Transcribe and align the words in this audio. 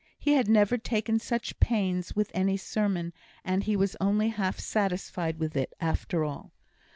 He 0.17 0.33
had 0.33 0.49
never 0.49 0.79
taken 0.79 1.19
such 1.19 1.59
pains 1.59 2.15
with 2.15 2.31
any 2.33 2.57
sermon, 2.57 3.13
and 3.45 3.63
he 3.65 3.75
was 3.75 3.95
only 4.01 4.29
half 4.29 4.59
satisfied 4.59 5.37
with 5.37 5.55
it 5.55 5.73
after 5.79 6.23
all. 6.23 6.53